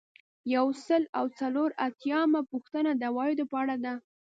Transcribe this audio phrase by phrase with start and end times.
[0.55, 3.93] یو سل او څلور اتیایمه پوښتنه د عوایدو په اړه ده.